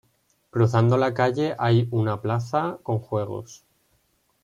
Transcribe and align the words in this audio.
Cruzando 0.49 0.97
la 0.97 1.13
calle 1.13 1.53
hay 1.59 1.87
una 1.91 2.19
plaza 2.23 2.79
con 2.81 2.97
juegos. 2.97 3.63